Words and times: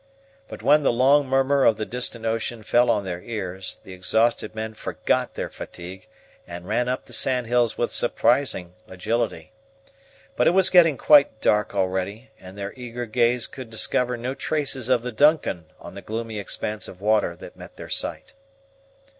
But 0.47 0.63
when 0.63 0.81
the 0.81 0.91
long 0.91 1.27
murmur 1.27 1.63
of 1.63 1.77
the 1.77 1.85
distant 1.85 2.25
ocean 2.25 2.63
fell 2.63 2.89
on 2.89 3.03
their 3.05 3.21
ears, 3.21 3.79
the 3.83 3.93
exhausted 3.93 4.55
men 4.55 4.73
forgot 4.73 5.35
their 5.35 5.47
fatigue, 5.47 6.07
and 6.47 6.67
ran 6.67 6.89
up 6.89 7.05
the 7.05 7.13
sandhills 7.13 7.77
with 7.77 7.91
surprising 7.91 8.73
agility. 8.87 9.51
But 10.35 10.47
it 10.47 10.55
was 10.55 10.71
getting 10.71 10.97
quite 10.97 11.39
dark 11.39 11.75
already, 11.75 12.31
and 12.39 12.57
their 12.57 12.73
eager 12.75 13.05
gaze 13.05 13.45
could 13.45 13.69
discover 13.69 14.17
no 14.17 14.33
traces 14.33 14.89
of 14.89 15.03
the 15.03 15.11
DUNCAN 15.11 15.65
on 15.79 15.93
the 15.93 16.01
gloomy 16.01 16.39
expanse 16.39 16.87
of 16.87 16.99
water 16.99 17.35
that 17.35 17.55
met 17.55 17.75
their 17.75 17.87
sight. 17.87 18.33